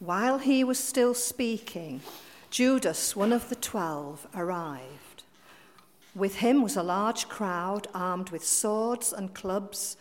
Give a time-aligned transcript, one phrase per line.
[0.00, 2.02] While he was still speaking,
[2.50, 5.24] Judas, one of the twelve, arrived.
[6.14, 9.96] With him was a large crowd armed with swords and clubs,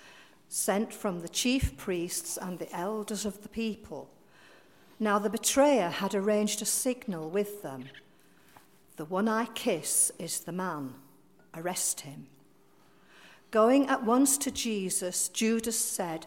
[0.50, 4.10] sent from the chief priests and the elders of the people.
[5.00, 7.86] Now the betrayer had arranged a signal with them
[8.98, 10.94] The one I kiss is the man,
[11.56, 12.28] arrest him.
[13.50, 16.26] Going at once to Jesus, Judas said,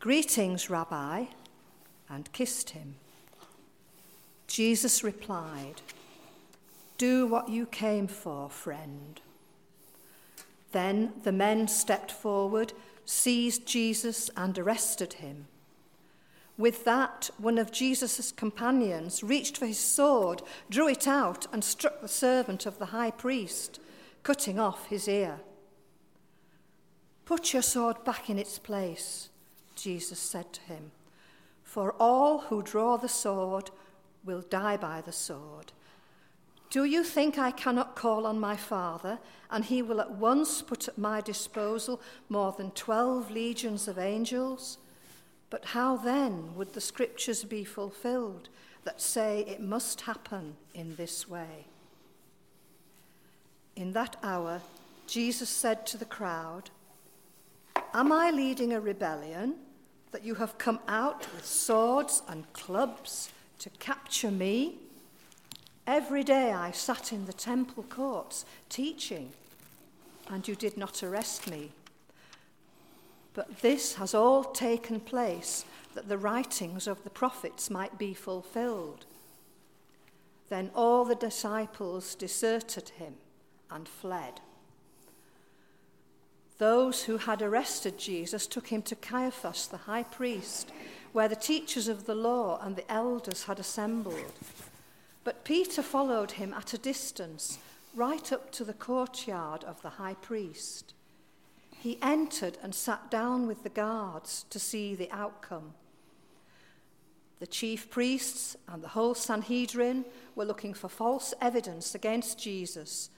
[0.00, 1.26] Greetings, Rabbi,
[2.08, 2.96] and kissed him.
[4.52, 5.80] Jesus replied,
[6.98, 9.18] Do what you came for, friend.
[10.72, 12.74] Then the men stepped forward,
[13.06, 15.46] seized Jesus, and arrested him.
[16.58, 22.02] With that, one of Jesus' companions reached for his sword, drew it out, and struck
[22.02, 23.80] the servant of the high priest,
[24.22, 25.40] cutting off his ear.
[27.24, 29.30] Put your sword back in its place,
[29.76, 30.90] Jesus said to him,
[31.64, 33.70] for all who draw the sword
[34.24, 35.72] will die by the sword.
[36.70, 39.18] Do you think I cannot call on my Father,
[39.50, 44.78] and he will at once put at my disposal more than twelve legions of angels?
[45.50, 48.48] But how then would the scriptures be fulfilled
[48.84, 51.66] that say it must happen in this way?
[53.76, 54.62] In that hour,
[55.06, 56.70] Jesus said to the crowd,
[57.92, 59.56] Am I leading a rebellion
[60.10, 63.30] that you have come out with swords and clubs?
[63.62, 64.74] To capture me.
[65.86, 69.30] Every day I sat in the temple courts teaching,
[70.28, 71.70] and you did not arrest me.
[73.34, 75.64] But this has all taken place
[75.94, 79.06] that the writings of the prophets might be fulfilled.
[80.48, 83.14] Then all the disciples deserted him
[83.70, 84.40] and fled.
[86.58, 90.72] Those who had arrested Jesus took him to Caiaphas, the high priest
[91.12, 94.32] where the teachers of the law and the elders had assembled.
[95.24, 97.58] But Peter followed him at a distance,
[97.94, 100.94] right up to the courtyard of the high priest.
[101.78, 105.74] He entered and sat down with the guards to see the outcome.
[107.40, 113.10] The chief priests and the whole Sanhedrin were looking for false evidence against Jesus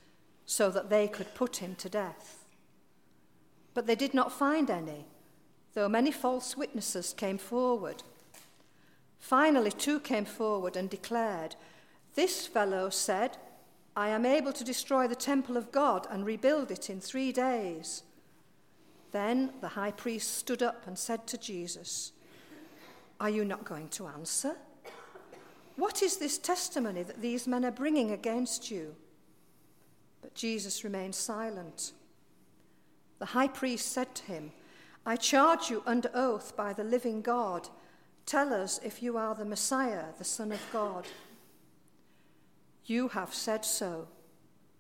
[0.47, 2.47] so that they could put him to death.
[3.75, 5.05] But they did not find any
[5.75, 8.03] though many false witnesses came forward.
[9.19, 11.57] Finally, two came forward and declared,
[12.15, 13.37] This fellow said,
[13.97, 18.03] I am able to destroy the temple of God and rebuild it in three days.
[19.13, 22.13] Then the high priest stood up and said to Jesus,
[23.21, 24.57] Are you not going to answer?
[25.77, 28.95] What is this testimony that these men are bringing against you?
[30.23, 31.93] But Jesus remained silent.
[33.19, 34.53] The high priest said to him,
[35.07, 37.69] I charge you under oath by the living God.
[38.27, 41.07] Tell us if you are the Messiah, the Son of God.
[42.87, 44.09] You have said so,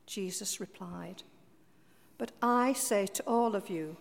[0.06, 1.22] Jesus replied.
[2.16, 3.96] But I say to all of you,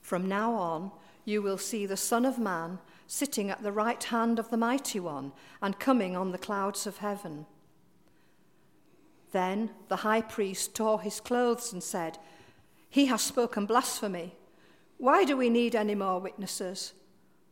[0.00, 0.92] from now on,
[1.24, 5.00] you will see the Son of Man sitting at the right hand of the Mighty
[5.00, 7.46] One and coming on the clouds of heaven.
[9.32, 12.18] Then the high priest tore his clothes and said,
[12.88, 14.35] He has spoken blasphemy.
[14.98, 16.92] Why do we need any more witnesses?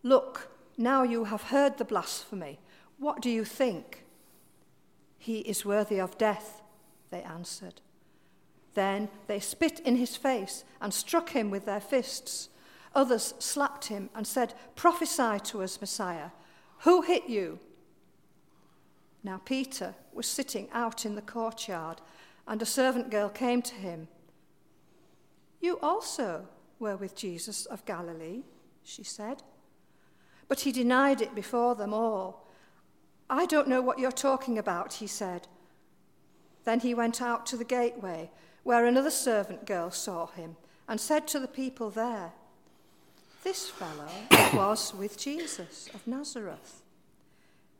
[0.02, 2.58] Look, now you have heard the blasphemy.
[2.98, 4.04] What do you think?
[5.18, 6.62] He is worthy of death,
[7.10, 7.80] they answered.
[8.74, 12.48] Then they spit in his face and struck him with their fists.
[12.94, 16.30] Others slapped him and said, Prophesy to us, Messiah.
[16.80, 17.58] Who hit you?
[19.22, 22.00] Now Peter was sitting out in the courtyard,
[22.46, 24.08] and a servant girl came to him.
[25.60, 26.46] You also
[26.78, 28.42] were with Jesus of Galilee,
[28.82, 29.42] she said.
[30.48, 32.46] But he denied it before them all.
[33.30, 35.48] I don't know what you're talking about, he said.
[36.64, 38.30] Then he went out to the gateway,
[38.62, 40.56] where another servant girl saw him,
[40.88, 42.32] and said to the people there,
[43.42, 44.10] This fellow
[44.54, 46.82] was with Jesus of Nazareth.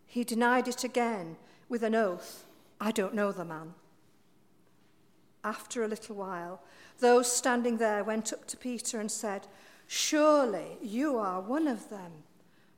[0.06, 1.36] He denied it again
[1.69, 2.44] with an oath,
[2.80, 3.74] I don't know the man.
[5.44, 6.62] After a little while,
[7.00, 9.46] those standing there went up to Peter and said,
[9.87, 12.11] Surely you are one of them.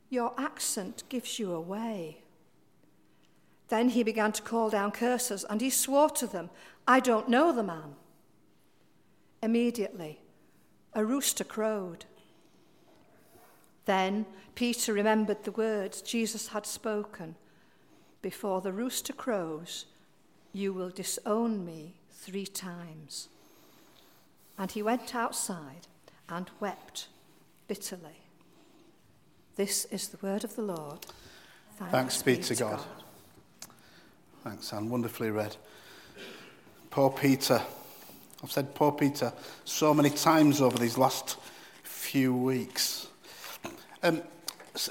[0.09, 2.23] Your accent gives you away.
[3.69, 6.49] Then he began to call down curses, and he swore to them,
[6.87, 7.95] I don't know the man.
[9.41, 10.19] Immediately,
[10.93, 12.05] a rooster crowed.
[13.85, 14.25] Then
[14.55, 17.35] Peter remembered the words Jesus had spoken
[18.21, 19.85] Before the rooster crows,
[20.51, 23.29] you will disown me three times.
[24.57, 25.87] And he went outside
[26.27, 27.07] and wept
[27.67, 28.23] bitterly.
[29.55, 31.05] This is the word of the Lord.
[31.91, 32.79] Thanks be to God.
[34.43, 34.89] Thanks, Anne.
[34.89, 35.55] Wonderfully read.
[36.89, 37.61] Poor Peter.
[38.43, 39.31] I've said poor Peter
[39.65, 41.37] so many times over these last
[41.83, 43.07] few weeks.
[44.03, 44.21] Um,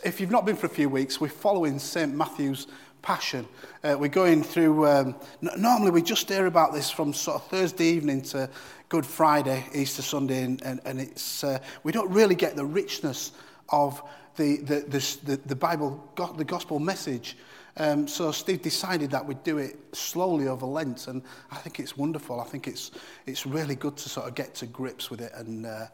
[0.05, 2.14] if you've not been for a few weeks, we're following St.
[2.14, 2.67] Matthew's
[3.06, 3.46] Passion.
[3.84, 7.84] Uh, we're going through, um, normally we just hear about this from sort of Thursday
[7.84, 8.50] evening to
[8.88, 13.30] Good Friday, Easter Sunday, and, and, and it's, uh, we don't really get the richness
[13.68, 14.02] of
[14.34, 14.80] the, the,
[15.24, 16.02] the, the Bible,
[16.36, 17.36] the gospel message.
[17.76, 21.22] Um, so Steve decided that we'd do it slowly over Lent, and
[21.52, 22.40] I think it's wonderful.
[22.40, 22.90] I think it's,
[23.24, 25.86] it's really good to sort of get to grips with it and, uh,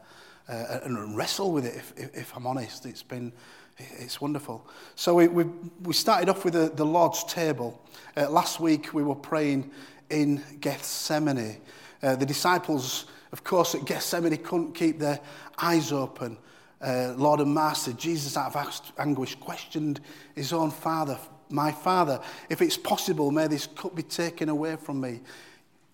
[0.49, 2.87] uh, and wrestle with it, if, if, if I'm honest.
[2.87, 3.31] It's been,
[3.77, 4.67] it's wonderful.
[4.95, 5.45] So we, we,
[5.83, 7.81] we started off with the, the Lord's table.
[8.15, 9.71] Uh, last week we were praying
[10.09, 11.57] in Gethsemane.
[12.01, 15.19] Uh, the disciples, of course, at Gethsemane couldn't keep their
[15.57, 16.37] eyes open.
[16.81, 20.01] Uh, Lord and Master, Jesus, out of anguish, questioned
[20.35, 21.17] his own Father.
[21.49, 25.21] My Father, if it's possible, may this cup be taken away from me.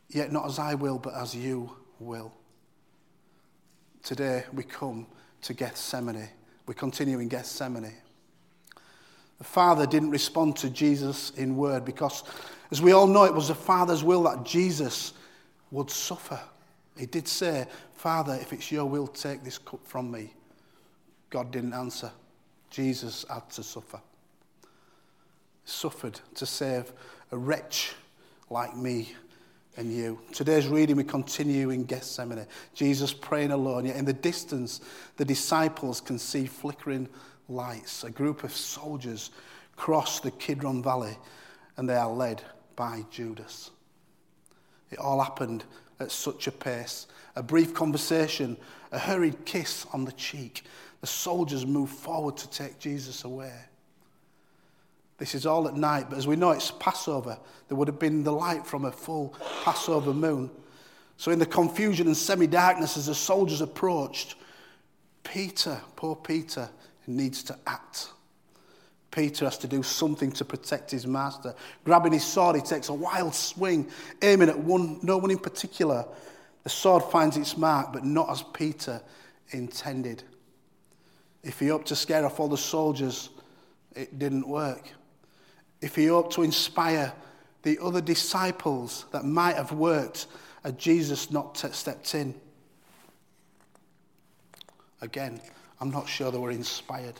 [0.09, 2.33] Yet not as I will, but as you will.
[4.01, 5.05] Today we come
[5.41, 6.29] to Gethsemane
[6.69, 7.95] we continue in Gethsemane.
[9.39, 12.21] The Father didn't respond to Jesus in word because,
[12.69, 15.13] as we all know, it was the Father's will that Jesus
[15.71, 16.39] would suffer.
[16.95, 20.31] He did say, Father, if it's your will, take this cup from me.
[21.31, 22.11] God didn't answer.
[22.69, 23.99] Jesus had to suffer.
[24.61, 26.93] He suffered to save
[27.31, 27.95] a wretch
[28.51, 29.13] like me
[29.79, 30.19] and you.
[30.33, 32.45] Today's reading, we continue in Gethsemane.
[32.73, 34.81] Jesus praying alone, yet in the distance,
[35.15, 37.07] the disciples can see flickering
[37.47, 38.03] lights.
[38.03, 39.31] A group of soldiers
[39.77, 41.17] cross the Kidron Valley,
[41.77, 42.43] and they are led
[42.75, 43.71] by Judas.
[44.91, 45.63] It all happened
[46.01, 47.07] at such a pace.
[47.37, 48.57] A brief conversation,
[48.91, 50.65] a hurried kiss on the cheek.
[50.99, 53.53] The soldiers move forward to take Jesus away.
[55.19, 57.37] This is all at night, but as we know it's Passover,
[57.67, 60.49] there would have been the light from a full Passover moon.
[61.17, 64.35] So, in the confusion and semi darkness, as the soldiers approached,
[65.25, 66.69] Peter, poor Peter,
[67.05, 68.11] needs to act.
[69.11, 71.53] Peter has to do something to protect his master.
[71.83, 73.89] Grabbing his sword, he takes a wild swing,
[74.21, 76.05] aiming at one, no one in particular.
[76.63, 79.01] The sword finds its mark, but not as Peter
[79.49, 80.23] intended.
[81.43, 83.29] If he hoped to scare off all the soldiers,
[83.95, 84.93] it didn't work
[85.81, 87.13] if he hoped to inspire
[87.63, 90.27] the other disciples that might have worked
[90.63, 92.33] had Jesus not stepped in.
[95.01, 95.39] Again,
[95.79, 97.15] I'm not sure they were inspired.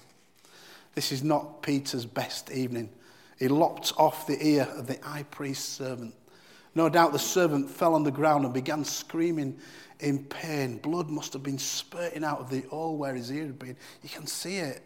[0.96, 2.90] This is not Peter's best evening.
[3.38, 6.14] He lopped off the ear of the high priest's servant.
[6.76, 9.58] No doubt the servant fell on the ground and began screaming
[10.02, 10.78] in pain.
[10.78, 13.78] Blood must have been spurting out of the hole where his ear had been.
[14.04, 14.86] You can see it.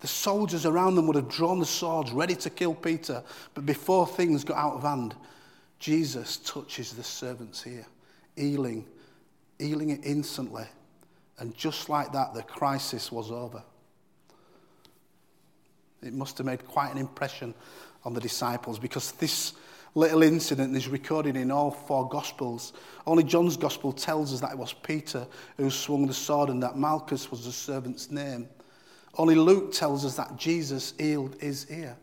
[0.00, 3.22] The soldiers around them would have drawn the swords ready to kill Peter,
[3.54, 5.14] but before things got out of hand,
[5.78, 7.86] Jesus touches the servant's ear,
[8.34, 8.86] healing,
[9.58, 10.66] healing it instantly.
[11.38, 13.62] And just like that, the crisis was over.
[16.02, 17.54] It must have made quite an impression
[18.04, 19.54] on the disciples because this
[19.94, 22.74] little incident is recorded in all four Gospels.
[23.06, 25.26] Only John's Gospel tells us that it was Peter
[25.56, 28.48] who swung the sword and that Malchus was the servant's name.
[29.16, 31.96] Only Luke tells us that Jesus healed his ear.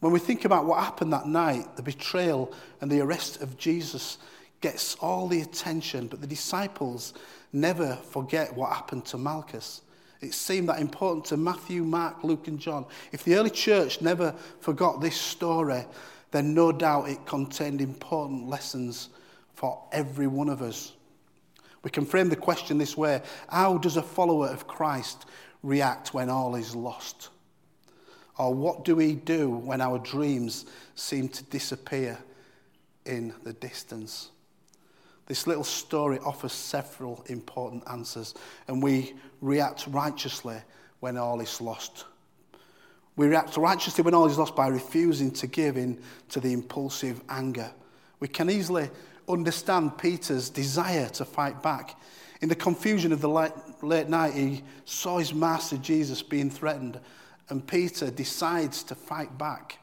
[0.00, 4.18] When we think about what happened that night, the betrayal and the arrest of Jesus
[4.60, 7.14] gets all the attention, but the disciples
[7.52, 9.82] never forget what happened to Malchus.
[10.20, 12.86] It seemed that important to Matthew, Mark, Luke, and John.
[13.12, 15.84] If the early church never forgot this story,
[16.30, 19.10] then no doubt it contained important lessons
[19.54, 20.92] for every one of us.
[21.82, 25.26] We can frame the question this way How does a follower of Christ
[25.66, 27.30] react when all is lost?
[28.38, 32.18] Or what do we do when our dreams seem to disappear
[33.04, 34.30] in the distance?
[35.26, 38.34] This little story offers several important answers,
[38.68, 40.58] and we react righteously
[41.00, 42.04] when all is lost.
[43.16, 47.22] We react righteously when all is lost by refusing to give in to the impulsive
[47.28, 47.70] anger.
[48.20, 48.88] We can easily
[49.28, 51.98] understand Peter's desire to fight back.
[52.40, 53.52] In the confusion of the late,
[53.82, 57.00] late night, he saw his master Jesus being threatened,
[57.48, 59.78] and Peter decides to fight back.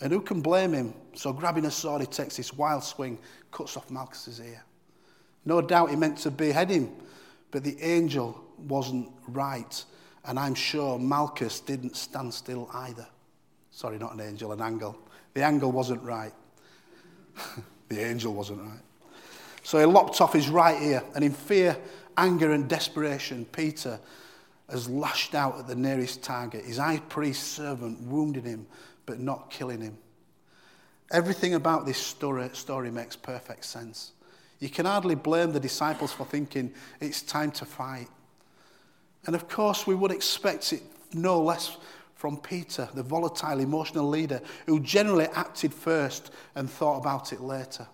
[0.00, 0.94] And who can blame him?
[1.14, 3.18] So, grabbing a sword, he takes this wild swing,
[3.50, 4.62] cuts off Malchus's ear.
[5.44, 6.90] No doubt he meant to behead him,
[7.50, 9.84] but the angel wasn't right.
[10.24, 13.06] And I'm sure Malchus didn't stand still either.
[13.70, 14.96] Sorry, not an angel, an angle.
[15.34, 16.32] The angle wasn't right.
[17.94, 18.80] the angel wasn't right.
[19.62, 21.76] So he lopped off his right ear, and in fear,
[22.16, 23.98] anger, and desperation, Peter
[24.68, 26.64] has lashed out at the nearest target.
[26.64, 28.66] His high priest servant wounded him,
[29.06, 29.96] but not killing him.
[31.10, 34.12] Everything about this story, story makes perfect sense.
[34.58, 38.08] You can hardly blame the disciples for thinking it's time to fight.
[39.26, 40.82] And of course, we would expect it
[41.12, 41.76] no less
[42.14, 47.86] from Peter, the volatile, emotional leader who generally acted first and thought about it later.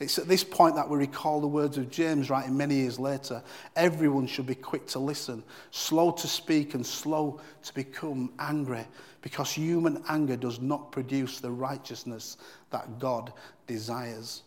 [0.00, 3.42] It's at this point that we recall the words of James writing many years later
[3.76, 8.86] everyone should be quick to listen, slow to speak, and slow to become angry,
[9.20, 12.38] because human anger does not produce the righteousness
[12.70, 13.32] that God
[13.66, 14.42] desires.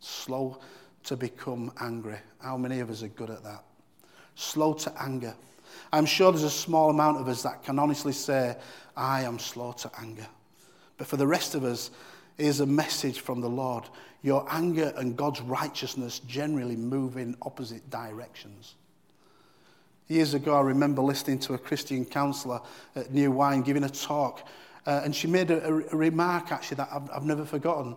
[0.00, 0.58] Slow
[1.04, 2.18] to become angry.
[2.38, 3.64] How many of us are good at that?
[4.34, 5.34] Slow to anger.
[5.92, 8.56] I'm sure there's a small amount of us that can honestly say,
[8.96, 10.26] I am slow to anger.
[10.96, 11.90] But for the rest of us,
[12.36, 13.84] here's a message from the Lord.
[14.22, 18.74] Your anger and God's righteousness generally move in opposite directions.
[20.08, 22.60] Years ago, I remember listening to a Christian counselor
[22.94, 24.46] at New Wine giving a talk,
[24.86, 27.96] uh, and she made a, a, remark actually that I've, I've never forgotten.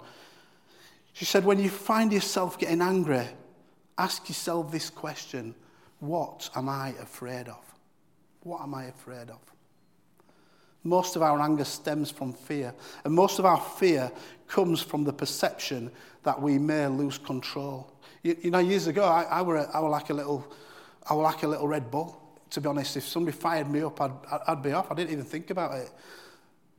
[1.11, 3.27] She said, When you find yourself getting angry,
[3.97, 5.53] ask yourself this question
[5.99, 7.66] What am I afraid of?
[8.47, 9.41] What am I afraid of?
[10.85, 12.73] Most of our anger stems from fear,
[13.03, 14.09] and most of our fear
[14.47, 15.91] comes from the perception
[16.23, 17.91] that we may lose control.
[18.23, 20.47] You, you know, years ago, I, I, were, I were like a little,
[21.09, 22.17] I were like a little Red Bull.
[22.51, 24.13] To be honest, if somebody fired me up, I'd,
[24.47, 24.89] I'd be off.
[24.89, 25.91] I didn't even think about it.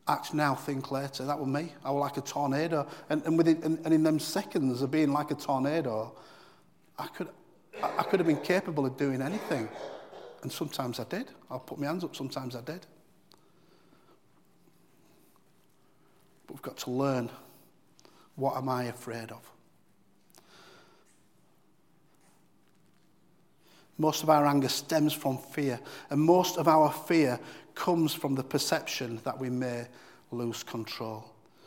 [0.09, 1.27] Act now, think later.
[1.27, 1.75] That was me.
[1.85, 5.13] I was like a tornado, and, and, within, and, and in them seconds of being
[5.13, 6.17] like a tornado,
[6.99, 7.29] I could,
[7.83, 9.69] I could have been capable of doing anything.
[10.43, 11.31] And sometimes I did.
[11.51, 12.87] I'll put my hands up, sometimes I did.
[16.47, 17.31] But we've got to learn
[18.37, 19.51] what am I afraid of?
[24.01, 27.41] Most of our anger stems from fear, and most of our fear
[27.75, 29.87] comes from the perception that we may
[30.31, 31.25] lose control.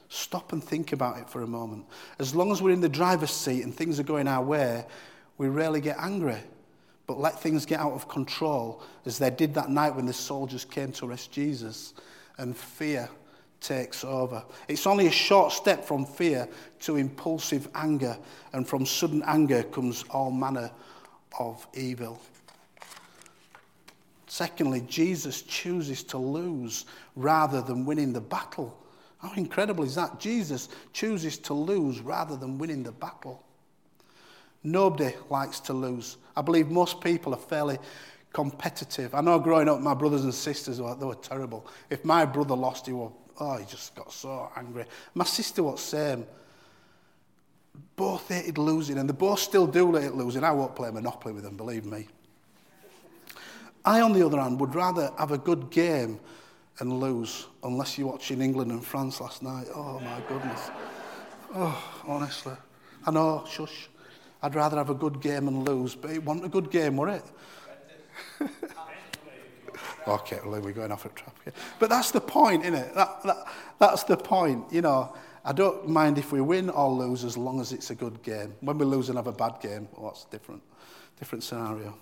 [0.07, 1.85] Stop and think about it for a moment.
[2.19, 4.85] As long as we're in the driver's seat and things are going our way,
[5.37, 6.39] we rarely get angry
[7.07, 10.65] but let things get out of control, as they did that night when the soldiers
[10.65, 11.93] came to arrest Jesus,
[12.37, 13.09] and fear
[13.59, 14.43] takes over.
[14.67, 16.47] It's only a short step from fear
[16.81, 18.17] to impulsive anger,
[18.53, 20.71] and from sudden anger comes all manner
[21.39, 22.19] of evil.
[24.27, 28.77] Secondly, Jesus chooses to lose rather than winning the battle.
[29.17, 30.19] How incredible is that?
[30.19, 33.43] Jesus chooses to lose rather than winning the battle.
[34.63, 36.17] Nobody likes to lose.
[36.35, 37.79] I believe most people are fairly
[38.31, 39.13] competitive.
[39.15, 41.65] I know growing up, my brothers and sisters, were, they were terrible.
[41.89, 44.85] If my brother lost, he was, oh, he just got so angry.
[45.13, 46.25] My sister was same.
[47.95, 50.43] Both hated losing, and they both still do hate losing.
[50.43, 52.07] I won't play Monopoly with them, believe me.
[53.83, 56.19] I, on the other hand, would rather have a good game
[56.79, 59.67] and lose, unless you're watching England and France last night.
[59.75, 60.69] Oh, my goodness.
[61.53, 62.53] Oh, honestly.
[63.05, 63.89] I know, shush.
[64.43, 67.09] I'd rather have a good game and lose, but it wasn't a good game, were
[67.09, 67.23] it?
[70.07, 71.53] okay, well, we're going off a trap here.
[71.79, 72.95] But that's the point, isn't it?
[72.95, 73.45] That, that,
[73.79, 74.65] that's the point.
[74.71, 77.95] You know, I don't mind if we win or lose as long as it's a
[77.95, 78.55] good game.
[78.61, 80.61] When we lose and have a bad game, well, that's different,
[81.19, 81.95] different scenario.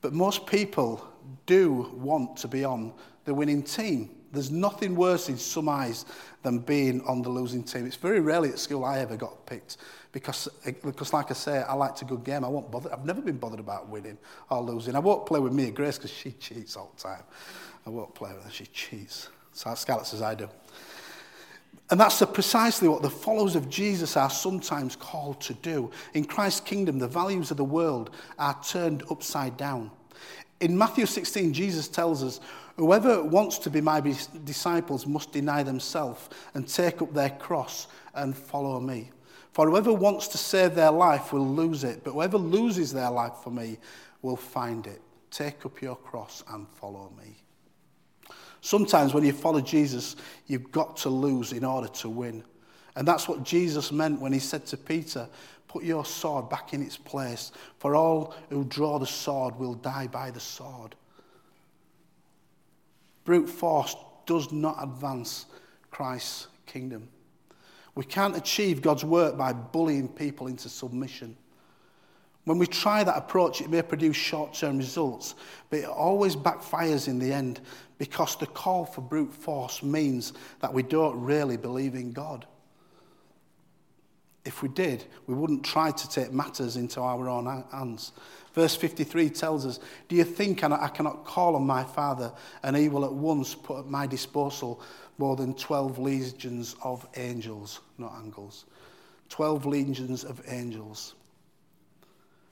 [0.00, 1.06] But most people
[1.46, 2.92] do want to be on
[3.24, 4.10] the winning team.
[4.32, 6.06] There's nothing worse in some eyes
[6.42, 7.86] than being on the losing team.
[7.86, 9.76] It's very rarely at school I ever got picked
[10.12, 12.44] because, because like I say, I liked a good game.
[12.44, 12.92] I won't bother.
[12.92, 14.18] I've never been bothered about winning
[14.50, 14.96] or losing.
[14.96, 17.22] I won't play with Mia Grace because she cheats all the time.
[17.86, 18.50] I won't play with her.
[18.50, 19.28] She cheats.
[19.52, 20.48] So Scarlett says I do.
[21.90, 25.90] And that's precisely what the followers of Jesus are sometimes called to do.
[26.14, 29.90] In Christ's kingdom, the values of the world are turned upside down.
[30.62, 32.38] In Matthew 16, Jesus tells us,
[32.76, 38.36] Whoever wants to be my disciples must deny themselves and take up their cross and
[38.36, 39.10] follow me.
[39.50, 43.34] For whoever wants to save their life will lose it, but whoever loses their life
[43.42, 43.76] for me
[44.22, 45.02] will find it.
[45.32, 47.36] Take up your cross and follow me.
[48.60, 50.14] Sometimes when you follow Jesus,
[50.46, 52.44] you've got to lose in order to win.
[52.94, 55.28] And that's what Jesus meant when he said to Peter,
[55.72, 60.06] Put your sword back in its place, for all who draw the sword will die
[60.06, 60.94] by the sword.
[63.24, 65.46] Brute force does not advance
[65.90, 67.08] Christ's kingdom.
[67.94, 71.38] We can't achieve God's work by bullying people into submission.
[72.44, 75.36] When we try that approach, it may produce short term results,
[75.70, 77.62] but it always backfires in the end
[77.96, 82.46] because the call for brute force means that we don't really believe in God.
[84.44, 88.12] If we did, we wouldn't try to take matters into our own hands.
[88.54, 92.32] Verse 53 tells us, Do you think I cannot call on my Father,
[92.62, 94.80] and he will at once put at my disposal
[95.18, 98.64] more than 12 legions of angels, not angels?
[99.28, 101.14] 12 legions of angels.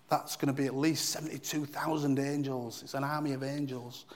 [0.08, 2.82] That's going to be at least 72,000 angels.
[2.82, 4.06] It's an army of angels.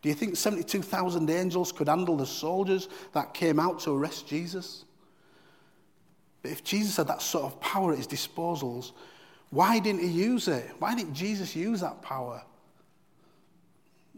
[0.00, 4.84] Do you think 72,000 angels could handle the soldiers that came out to arrest Jesus?
[6.42, 8.92] But if Jesus had that sort of power at his disposals,
[9.50, 10.70] why didn't he use it?
[10.78, 12.42] Why didn't Jesus use that power?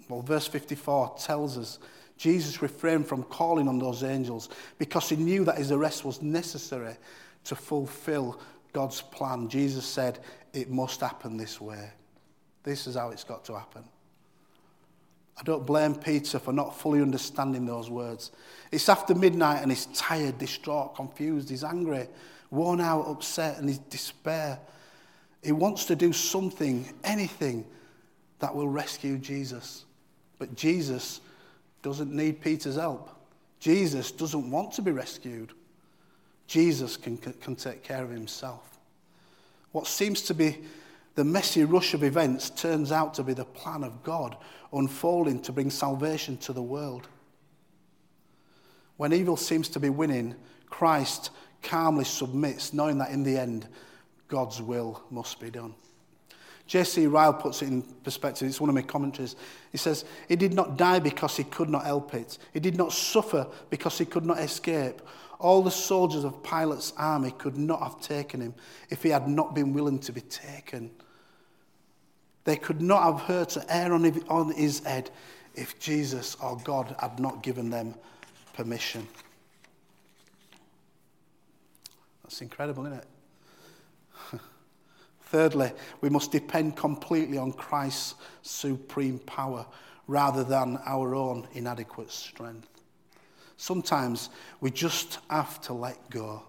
[0.08, 1.78] Well, verse 54 tells us
[2.16, 6.96] Jesus refrained from calling on those angels because he knew that his arrest was necessary
[7.44, 8.40] to fulfill
[8.72, 9.48] God's plan.
[9.48, 10.20] Jesus said,
[10.52, 11.90] It must happen this way.
[12.62, 13.84] This is how it's got to happen.
[15.38, 18.30] I don't blame Peter for not fully understanding those words.
[18.70, 22.08] It's after midnight and he's tired, distraught, confused, he's angry,
[22.50, 24.58] worn out, upset, and he's despair.
[25.42, 27.66] He wants to do something, anything
[28.38, 29.84] that will rescue Jesus.
[30.38, 31.20] But Jesus
[31.82, 33.10] doesn't need Peter's help.
[33.58, 35.52] Jesus doesn't want to be rescued.
[36.46, 38.78] Jesus can, can take care of himself.
[39.72, 40.58] What seems to be
[41.14, 44.37] the messy rush of events turns out to be the plan of God
[44.73, 47.09] unfolding to bring salvation to the world.
[48.97, 50.35] When evil seems to be winning,
[50.68, 51.30] Christ
[51.62, 53.66] calmly submits, knowing that in the end,
[54.28, 55.75] God's will must be done.
[56.66, 57.06] J.C.
[57.06, 58.49] Ryle puts it in perspective.
[58.49, 59.37] It's one of my commentaries.
[59.71, 62.38] He says, He did not die because he could not help it.
[62.52, 65.02] He did not suffer because he could not escape.
[65.44, 68.54] All the soldiers of Pilate's army could not have taken him
[68.88, 70.90] if he had not been willing to be taken.
[72.44, 75.10] They could not have hurt to err on his head
[75.54, 77.94] if Jesus or God had not given them
[78.54, 79.06] permission.
[82.22, 83.04] That's incredible, isn't
[84.32, 84.40] it?
[85.24, 89.66] Thirdly, we must depend completely on Christ's supreme power
[90.06, 92.73] rather than our own inadequate strength.
[93.56, 96.42] Sometimes we just have to let go.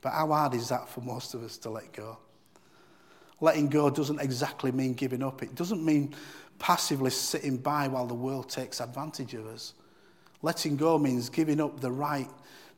[0.00, 2.18] But how hard is that for most of us to let go?
[3.40, 5.42] Letting go doesn't exactly mean giving up.
[5.42, 6.14] It doesn't mean
[6.58, 9.74] passively sitting by while the world takes advantage of us.
[10.42, 12.28] Letting go means giving up the right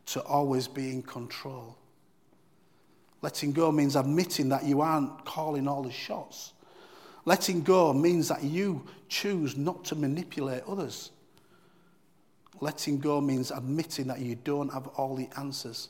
[0.06, 1.76] to always be in control.
[3.22, 6.54] Letting go means admitting that you aren't calling all the shots.
[7.26, 11.10] Letting go means that you choose not to manipulate others.
[12.60, 15.88] Letting go means admitting that you don't have all the answers.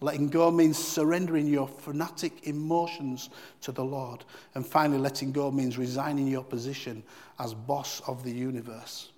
[0.00, 3.30] Letting go means surrendering your fanatic emotions
[3.62, 4.24] to the Lord.
[4.54, 7.02] And finally, letting go means resigning your position
[7.40, 9.10] as boss of the universe.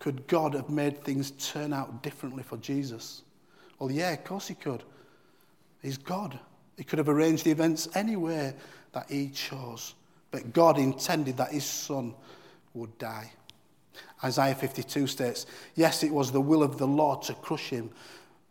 [0.00, 3.22] Could God have made things turn out differently for Jesus?
[3.78, 4.82] Well, yeah, of course He could.
[5.80, 6.38] He's God.
[6.76, 8.54] He could have arranged the events any way
[8.92, 9.94] that He chose.
[10.30, 12.14] But God intended that His Son
[12.74, 13.32] would die.
[14.22, 17.90] Isaiah 52 states, Yes, it was the will of the Lord to crush him,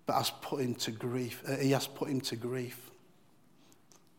[0.05, 1.41] but has put him to grief.
[1.47, 2.91] Uh, he has put him to grief.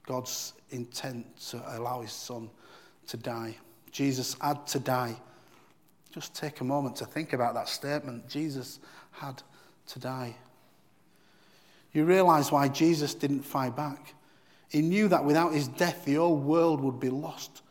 [0.07, 2.51] God's intent to allow his son
[3.09, 3.57] to die.
[3.91, 5.17] Jesus had to die.
[6.11, 8.29] Just take a moment to think about that statement.
[8.29, 9.43] Jesus had
[9.89, 10.37] to die.
[11.93, 14.15] You realize why Jesus didn't fight back.
[14.69, 17.63] He knew that without his death, the whole world would be lost.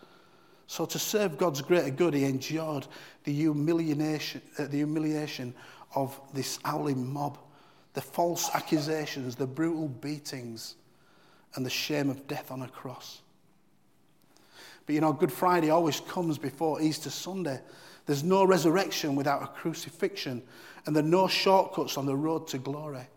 [0.68, 2.88] So, to serve God's greater good, he endured
[3.24, 5.54] the humiliation, uh, the humiliation
[5.96, 7.38] of this howling mob
[7.94, 10.76] the false accusations, the brutal beatings,
[11.56, 13.22] and the shame of death on a cross.
[14.86, 17.62] But you know, Good Friday always comes before Easter Sunday.
[18.06, 20.42] There's no resurrection without a crucifixion,
[20.86, 23.08] and there are no shortcuts on the road to glory.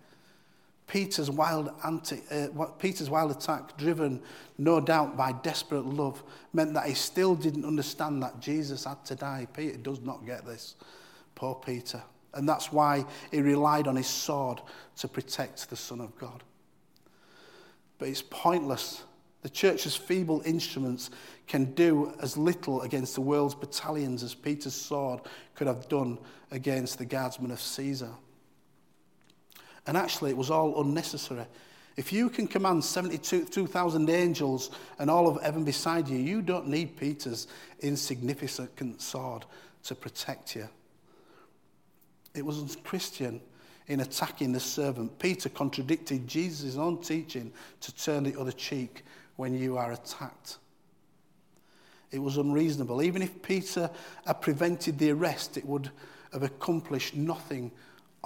[0.87, 4.22] Peter's wild, anti, uh, Peter's wild attack, driven
[4.57, 6.22] no doubt by desperate love,
[6.53, 9.49] meant that he still didn't understand that Jesus had to die.
[9.53, 10.77] Peter does not get this.
[11.35, 12.03] Poor Peter.
[12.35, 14.61] And that's why he relied on his sword
[14.99, 16.44] to protect the Son of God.
[17.99, 19.03] But it's pointless.
[19.42, 21.11] The church's feeble instruments
[21.46, 25.20] can do as little against the world's battalions as Peter's sword
[25.55, 26.18] could have done
[26.51, 28.11] against the guardsmen of Caesar.
[29.87, 31.46] And actually, it was all unnecessary.
[31.96, 36.96] If you can command 72,000 angels and all of heaven beside you, you don't need
[36.96, 37.46] Peter's
[37.81, 39.46] insignificant sword
[39.85, 40.68] to protect you.
[42.35, 43.40] It was unchristian
[43.87, 45.18] in attacking the servant.
[45.18, 49.05] Peter contradicted Jesus' own teaching to turn the other cheek
[49.37, 50.59] when you are attacked.
[52.11, 53.03] It was unreasonable.
[53.03, 53.90] Even if Peter
[54.27, 55.90] had prevented the arrest, it would
[56.33, 57.70] have accomplished nothing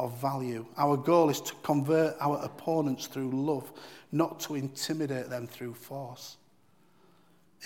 [0.04, 0.66] of value.
[0.76, 3.70] Our goal is to convert our opponents through love,
[4.12, 6.36] not to intimidate them through force.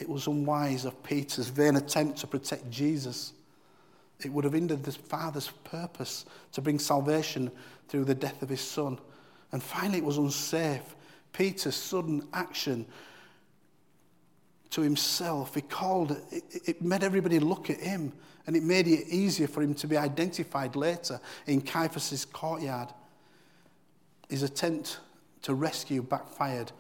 [0.01, 3.33] It was unwise of Peter's vain attempt to protect Jesus.
[4.25, 7.51] It would have hindered the Father's purpose to bring salvation
[7.89, 8.99] through the death of his Son.
[9.53, 10.97] And finally, it was unsafe.
[11.33, 12.87] Peter's sudden action
[14.75, 18.13] to himself, he called it, it made everybody look at him,
[18.45, 22.89] and it made it easier for him to be identified later in Caiaphas's courtyard.
[24.29, 24.99] His attempt
[25.43, 26.73] to rescue backfired,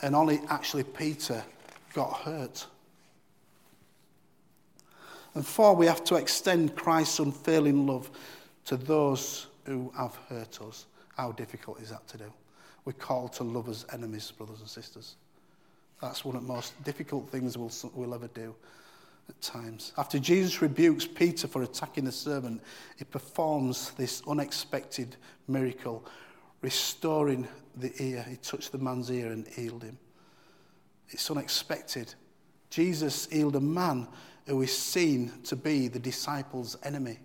[0.00, 1.44] and only actually Peter
[1.92, 2.66] got hurt.
[5.34, 8.10] And four, we have to extend Christ's unfailing love
[8.64, 10.86] to those who have hurt us.
[11.18, 12.32] How difficult is that to do?
[12.86, 15.16] We're called to love as enemies, brothers and sisters.
[16.00, 18.54] That's one of the most difficult things we'll, we'll ever do
[19.28, 19.92] at times.
[19.98, 22.62] After Jesus rebukes Peter for attacking the servant,
[22.96, 26.04] he performs this unexpected miracle,
[26.62, 28.24] restoring the ear.
[28.28, 29.98] He touched the man's ear and healed him.
[31.10, 32.14] It's unexpected.
[32.70, 34.08] Jesus healed a man
[34.46, 37.18] who is seen to be the disciples' enemy.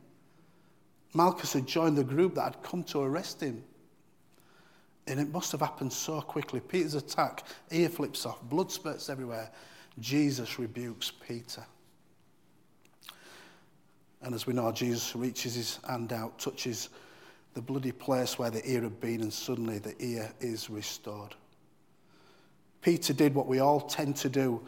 [1.13, 3.63] Malchus had joined the group that had come to arrest him.
[5.07, 6.59] And it must have happened so quickly.
[6.59, 9.51] Peter's attack, ear flips off, blood spurts everywhere.
[9.99, 11.63] Jesus rebukes Peter.
[14.21, 16.89] And as we know, Jesus reaches his hand out, touches
[17.53, 21.35] the bloody place where the ear had been, and suddenly the ear is restored.
[22.81, 24.61] Peter did what we all tend to do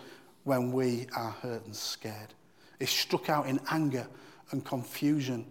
[0.44, 2.34] when we are hurt and scared.
[2.80, 4.08] He struck out in anger
[4.52, 5.46] and confusion,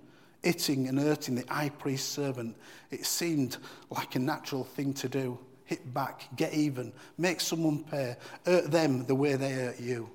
[0.46, 2.56] hitting and hurting the high priest's servant.
[2.92, 3.56] It seemed
[3.90, 5.36] like a natural thing to do.
[5.64, 10.08] Hit back, get even, make someone pay, hurt them the way they hurt you.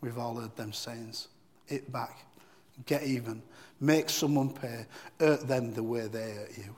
[0.00, 1.28] We've all heard them sayings.
[1.66, 2.18] Hit back,
[2.86, 3.40] get even,
[3.80, 4.86] make someone pay,
[5.20, 6.74] hurt them the way they hurt you.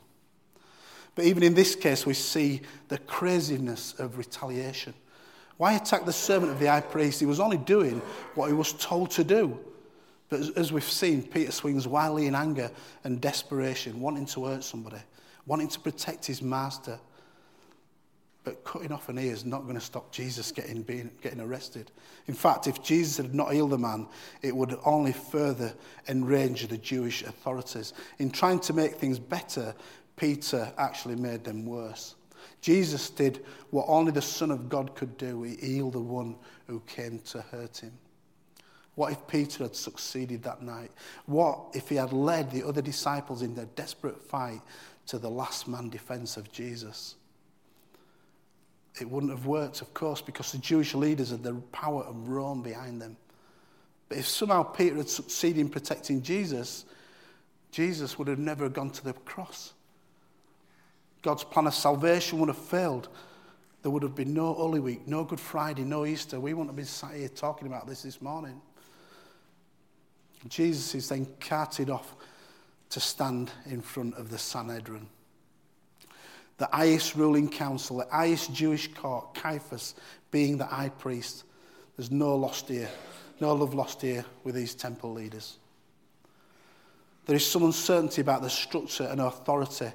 [1.14, 4.92] But even in this case, we see the craziness of retaliation.
[5.57, 7.18] Why attack the servant of the high priest?
[7.18, 8.02] He was only doing
[8.35, 9.59] what he was told to do.
[10.28, 12.70] But as we've seen, Peter swings wildly in anger
[13.04, 15.00] and desperation, wanting to hurt somebody,
[15.46, 16.98] wanting to protect his master.
[18.44, 21.90] But cutting off an ear is not going to stop Jesus getting, being, getting arrested.
[22.26, 24.06] In fact, if Jesus had not healed the man,
[24.42, 25.74] it would only further
[26.08, 27.94] enrage the Jewish authorities.
[28.18, 29.74] In trying to make things better,
[30.16, 32.16] Peter actually made them worse.
[32.60, 35.42] Jesus did what only the Son of God could do.
[35.42, 36.36] He healed the one
[36.66, 37.92] who came to hurt him.
[38.98, 40.90] What if Peter had succeeded that night?
[41.26, 44.61] What if he had led the other disciples in their desperate fight
[45.06, 47.14] to the last man defense of Jesus?
[49.00, 52.61] It wouldn't have worked, of course, because the Jewish leaders had the power of Rome
[52.61, 53.16] behind them.
[54.08, 56.84] But if somehow Peter had succeeded in protecting Jesus,
[57.70, 59.74] Jesus would have never gone to the cross.
[61.22, 63.08] God's plan of salvation would have failed.
[63.82, 66.40] There would have been no Holy Week, no Good Friday, no Easter.
[66.40, 68.61] We wouldn't have been sat here talking about this this morning.
[70.46, 72.14] Jesus is then carted off
[72.90, 75.07] to stand in front of the Sanhedrin.
[76.59, 79.94] The highest ruling council, the highest Jewish court, Caiaphas
[80.31, 81.44] being the high priest.
[81.96, 82.88] There's no lost here,
[83.40, 85.59] no love lost here with these temple leaders.
[87.27, 89.92] There is some uncertainty about the structure and authority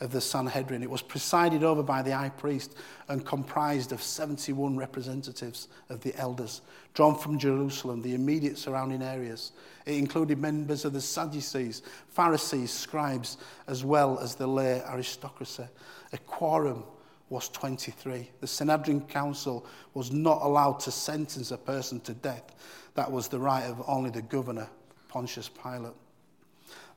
[0.00, 0.82] of the Sanhedrin.
[0.82, 2.76] It was presided over by the high priest
[3.08, 6.62] and comprised of 71 representatives of the elders,
[6.94, 9.52] drawn from Jerusalem, the immediate surrounding areas.
[9.86, 15.64] It included members of the Sadducees, Pharisees, scribes, as well as the lay aristocracy.
[16.12, 16.84] A quorum
[17.30, 18.30] was 23.
[18.40, 22.54] The Sanhedrin Council was not allowed to sentence a person to death.
[22.94, 24.68] That was the right of only the governor,
[25.08, 25.94] Pontius Pilate.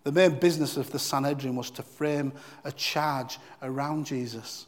[0.03, 2.31] The main business of the Sanhedrin was to frame
[2.63, 4.65] a charge around Jesus,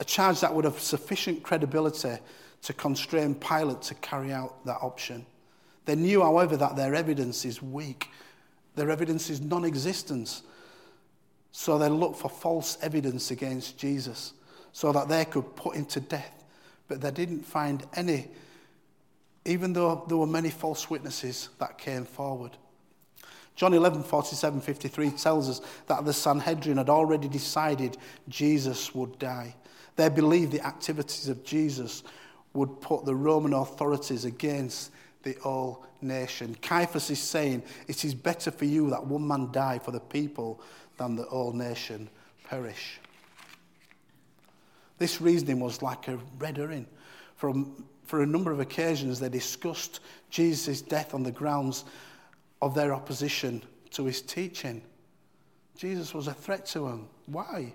[0.00, 2.16] a charge that would have sufficient credibility
[2.62, 5.26] to constrain Pilate to carry out that option.
[5.84, 8.08] They knew, however, that their evidence is weak,
[8.74, 10.42] their evidence is non existent.
[11.52, 14.32] So they looked for false evidence against Jesus
[14.72, 16.42] so that they could put him to death.
[16.88, 18.28] But they didn't find any,
[19.44, 22.56] even though there were many false witnesses that came forward.
[23.56, 27.96] John 11, 47, 53 tells us that the Sanhedrin had already decided
[28.28, 29.54] Jesus would die.
[29.96, 32.02] They believed the activities of Jesus
[32.52, 34.90] would put the Roman authorities against
[35.22, 36.56] the whole nation.
[36.62, 40.60] Caiaphas is saying, It is better for you that one man die for the people
[40.96, 42.08] than the whole nation
[42.44, 43.00] perish.
[44.98, 46.86] This reasoning was like a red herring.
[47.36, 51.84] For a number of occasions, they discussed Jesus' death on the grounds
[52.60, 54.82] of their opposition to his teaching.
[55.76, 57.08] Jesus was a threat to them.
[57.26, 57.74] Why?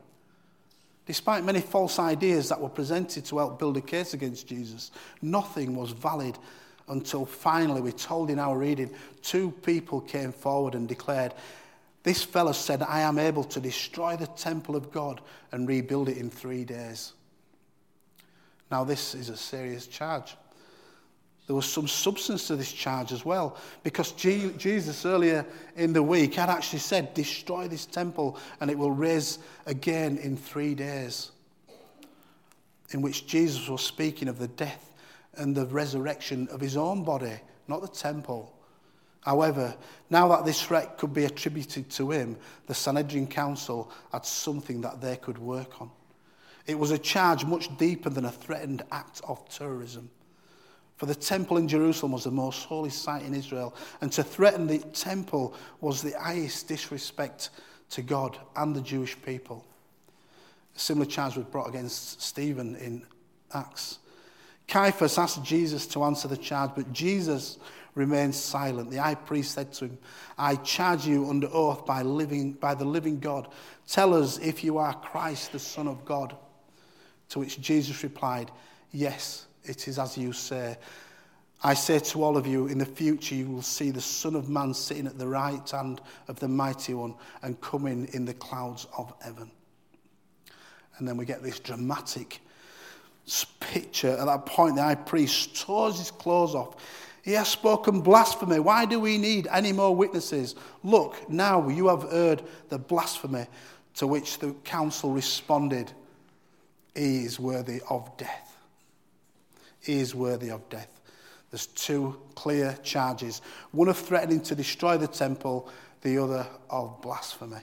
[1.06, 5.76] Despite many false ideas that were presented to help build a case against Jesus, nothing
[5.76, 6.38] was valid
[6.88, 8.90] until finally, we're told in our reading,
[9.22, 11.34] two people came forward and declared,
[12.04, 16.18] This fellow said, I am able to destroy the temple of God and rebuild it
[16.18, 17.14] in three days.
[18.72, 20.36] Now, this is a serious charge.
[21.50, 25.44] There was some substance to this charge as well, because Jesus earlier
[25.76, 30.38] in the week had actually said, Destroy this temple and it will raise again in
[30.38, 31.32] three days.
[32.92, 34.94] In which Jesus was speaking of the death
[35.38, 38.54] and the resurrection of his own body, not the temple.
[39.22, 39.76] However,
[40.12, 45.02] now that this threat could be attributed to him, the Sanhedrin Council had something that
[45.02, 45.90] they could work on.
[46.68, 50.12] It was a charge much deeper than a threatened act of terrorism.
[51.00, 54.68] For the temple in Jerusalem was the most holy site in Israel, and to threaten
[54.68, 57.52] the temple was the highest disrespect
[57.92, 59.66] to God and the Jewish people.
[60.76, 63.06] A similar charge was brought against Stephen in
[63.54, 64.00] Acts.
[64.68, 67.60] Caiaphas asked Jesus to answer the charge, but Jesus
[67.96, 68.92] remained silent.
[68.92, 69.98] The high priest said to him,
[70.38, 73.48] I charge you under oath by, living, by the living God.
[73.88, 76.36] Tell us if you are Christ, the Son of God.
[77.30, 78.52] To which Jesus replied,
[78.92, 80.78] Yes it is as you say.
[81.62, 84.50] I say to all of you, in the future you will see the Son of
[84.50, 88.88] Man sitting at the right hand of the Mighty One and coming in the clouds
[88.98, 89.52] of heaven.
[90.98, 92.40] And then we get this dramatic
[93.60, 94.16] picture.
[94.18, 96.76] At that point, the high priest tore his clothes off.
[97.24, 98.60] He has spoken blasphemy.
[98.60, 100.56] Why do we need any more witnesses?
[100.84, 103.48] Look, now you have heard the blasphemy
[103.96, 105.92] to which the council responded.
[106.96, 108.49] He is worthy of death
[109.90, 111.00] is worthy of death.
[111.52, 115.70] There's two clear charges one of threatening to destroy the temple,
[116.02, 117.62] the other of blasphemy.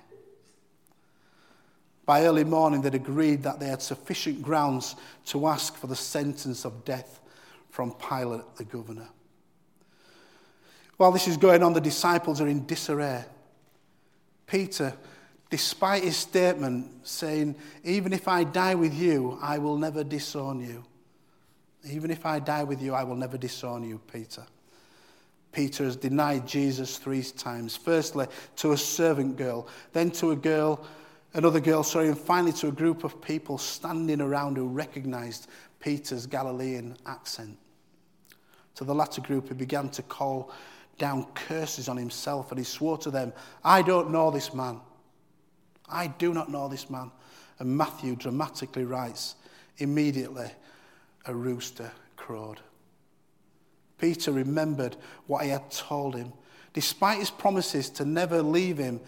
[2.05, 4.95] By early morning, they'd agreed that they had sufficient grounds
[5.27, 7.21] to ask for the sentence of death
[7.71, 9.09] from Pilate, the governor.
[10.97, 13.25] While this is going on, the disciples are in disarray.
[14.47, 14.95] Peter,
[15.51, 20.85] despite his statement saying, Even if I die with you, I will never disown you.
[21.89, 24.45] Even if I die with you, I will never disown you, Peter.
[25.53, 27.77] Peter has denied Jesus three times.
[27.77, 30.85] Firstly, to a servant girl, then to a girl,
[31.33, 35.49] another girl, sorry, and finally to a group of people standing around who recognized
[35.81, 37.57] Peter's Galilean accent.
[38.75, 40.53] To the latter group, he began to call
[40.99, 43.33] down curses on himself, and he swore to them,
[43.65, 44.81] I don't know this man.
[45.89, 47.13] I do not know this man.
[47.59, 49.37] And Matthew dramatically writes,
[49.79, 50.51] immediately
[51.27, 52.61] a rooster crowed.
[53.99, 56.33] Peter remembered what he had told him.
[56.73, 59.01] Despite his promises to never leave him,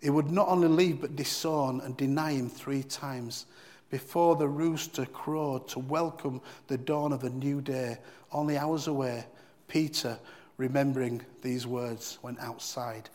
[0.00, 3.46] he would not only leave but disown and deny him three times.
[3.88, 7.98] Before the rooster crowed to welcome the dawn of a new day,
[8.32, 9.24] only hours away,
[9.68, 10.18] Peter,
[10.56, 13.08] remembering these words, went outside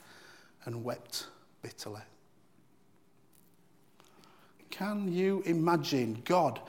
[0.65, 1.27] and wept
[1.61, 2.01] bitterly.
[4.69, 6.59] Can you imagine God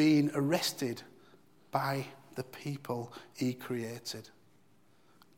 [0.00, 1.02] being arrested
[1.72, 4.30] by the people he created.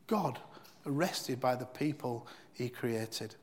[0.07, 0.39] God
[0.85, 3.35] arrested by the people he created.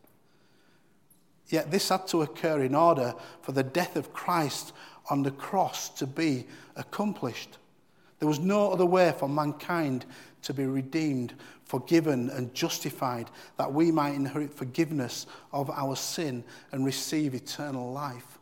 [1.48, 4.72] Yet this had to occur in order for the death of Christ
[5.10, 7.58] on the cross to be accomplished.
[8.18, 10.06] There was no other way for mankind
[10.40, 11.34] to be redeemed,
[11.66, 18.39] forgiven, and justified that we might inherit forgiveness of our sin and receive eternal life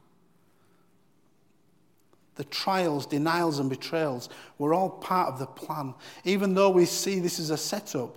[2.38, 5.92] the trials, denials, and betrayals were all part of the plan.
[6.24, 8.16] Even though we see this as a setup,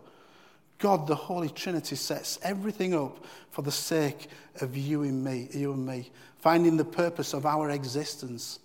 [0.77, 4.29] God, the Holy Trinity, sets everything up for the sake
[4.61, 8.59] of you and me, you and me, finding the purpose of our existence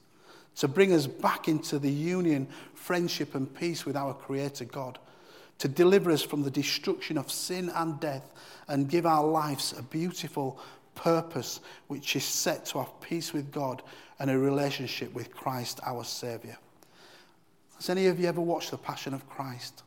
[0.56, 4.98] to bring us back into the union, friendship, and peace with our Creator God,
[5.58, 8.30] to deliver us from the destruction of sin and death,
[8.68, 10.60] and give our lives a beautiful
[10.94, 13.82] purpose which is set to have peace with God
[14.18, 16.56] and a relationship with Christ, our Saviour.
[17.76, 19.82] Has any of you ever watched The Passion of Christ?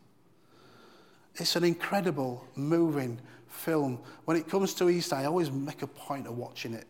[1.36, 4.00] It's an incredible, moving film.
[4.26, 6.86] When it comes to Easter, I always make a point of watching it.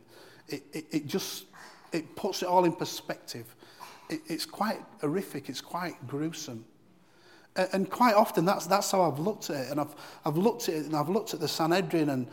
[0.47, 1.45] It, it, it just
[1.91, 3.55] it puts it all in perspective.
[4.09, 5.49] It, it's quite horrific.
[5.49, 6.65] It's quite gruesome.
[7.55, 9.71] And quite often, that's, that's how I've looked at it.
[9.71, 12.27] And I've, I've looked at it, and I've looked at the Sanhedrin and,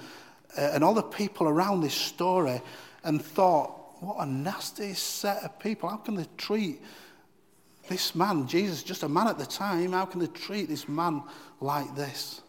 [0.57, 2.61] uh, and all the people around this story
[3.03, 3.73] and thought,
[4.07, 5.88] what a nasty set of people.
[5.88, 6.81] How can they treat
[7.88, 11.23] this man, Jesus, just a man at the time, how can they treat this man
[11.61, 12.42] like this?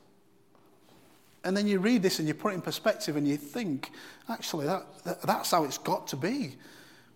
[1.43, 3.91] And then you read this and you put it in perspective and you think,
[4.29, 6.55] actually, that, that, that's how it's got to be.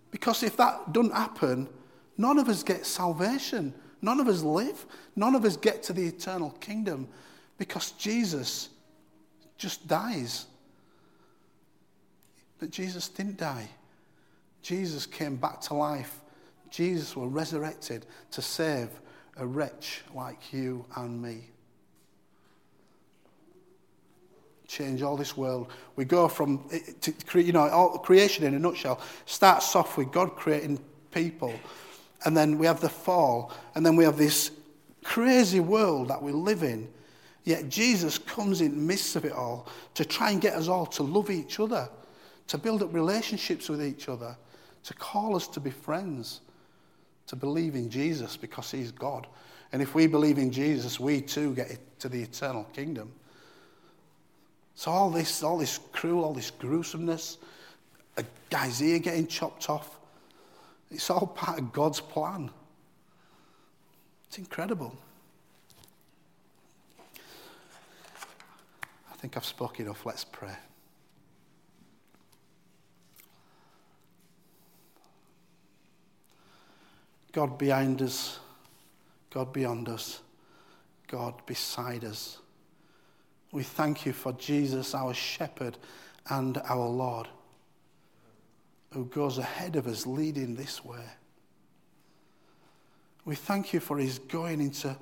[0.10, 1.68] Because if that doesn't happen,
[2.18, 3.74] none of us get salvation.
[4.02, 4.86] None of us live.
[5.16, 7.08] None of us get to the eternal kingdom
[7.58, 8.70] because Jesus
[9.58, 10.46] just dies.
[12.60, 13.70] But Jesus didn't die.
[14.62, 16.22] Jesus came back to life.
[16.70, 18.90] Jesus was resurrected to save
[19.38, 21.50] a wretch like you and me.
[24.68, 25.70] Change all this world.
[25.98, 26.70] We go from,
[27.02, 30.80] to, you know, all, creation in a nutshell starts off with God creating
[31.12, 31.54] people,
[32.24, 34.52] and then we have the fall, and then we have this
[35.04, 36.88] crazy world that we live in.
[37.44, 40.86] Yet Jesus comes in the midst of it all to try and get us all
[40.86, 41.90] to love each other,
[42.48, 44.38] to build up relationships with each other,
[44.84, 46.42] to call us to be friends,
[47.28, 49.28] to believe in Jesus because he's God.
[49.72, 53.12] And if we believe in Jesus, we too get to the eternal kingdom.
[54.76, 57.38] So all this, all this cruel, all this gruesomeness,
[58.18, 59.98] a guy's ear getting chopped off,
[60.90, 62.50] it's all part of God's plan.
[64.28, 64.94] It's incredible.
[69.12, 70.06] I think I've spoken enough.
[70.06, 70.56] Let's pray.
[77.32, 78.40] God behind us,
[79.30, 80.22] God beyond us,
[81.08, 82.40] God beside us.
[83.52, 85.78] We thank you for Jesus, our shepherd
[86.30, 87.28] and our Lord,
[88.94, 91.06] who goes ahead of us, leading this way.
[93.24, 94.98] We thank you for his going into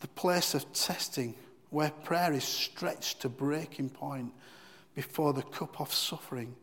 [0.00, 1.34] the place of testing
[1.70, 4.32] where prayer is stretched to breaking point
[4.94, 6.54] before the cup of suffering,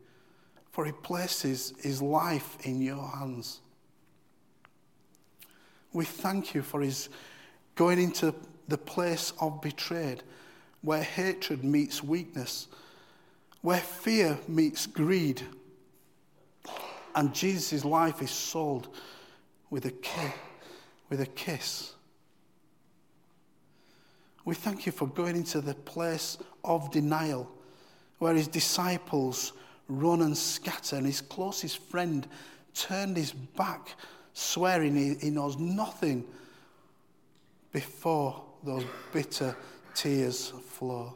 [0.72, 3.62] for he places his life in your hands.
[5.94, 7.10] We thank you for his
[7.76, 8.34] going into
[8.68, 10.24] the place of betrayed,
[10.82, 12.68] where hatred meets weakness,
[13.62, 15.42] where fear meets greed,
[17.16, 18.88] and Jesus' life is sold
[19.70, 19.94] with a.
[21.10, 21.92] With a kiss.
[24.46, 27.52] We thank you for going into the place of denial,
[28.20, 29.52] where his disciples
[29.90, 32.26] run and scatter, and his closest friend
[32.74, 33.98] turned his back
[34.34, 36.26] swearing he, he knows nothing
[37.72, 39.56] before those bitter
[39.94, 41.15] tears flow.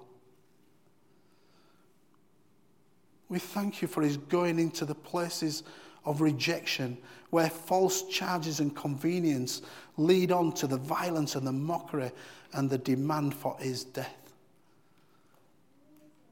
[3.29, 5.63] We thank you for his going into the places
[6.05, 6.97] of rejection
[7.31, 9.61] where false charges and convenience
[9.97, 12.11] lead on to the violence and the mockery
[12.53, 14.33] and the demand for his death.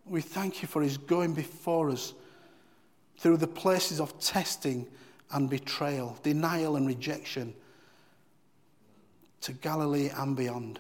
[0.06, 2.14] We thank you for his going before us
[3.18, 4.88] through the places of testing
[5.34, 7.54] and betrayal, denial and rejection
[9.42, 10.80] to Galilee and beyond,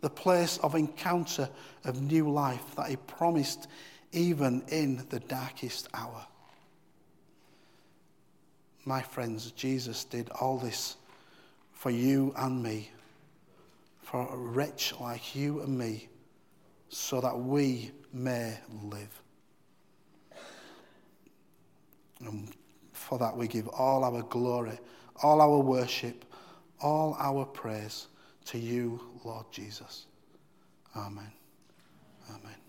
[0.00, 1.48] the place of encounter
[1.84, 3.68] of new life that He promised
[4.12, 6.26] even in the darkest hour.
[8.84, 10.96] My friends, Jesus did all this
[11.72, 12.90] for you and me,
[14.02, 16.08] for a wretch like you and me,
[16.88, 19.22] so that we may live.
[22.20, 22.52] And
[23.02, 24.78] for that, we give all our glory,
[25.22, 26.24] all our worship,
[26.80, 28.06] all our praise
[28.46, 30.06] to you, Lord Jesus.
[30.96, 31.32] Amen.
[32.30, 32.61] Amen.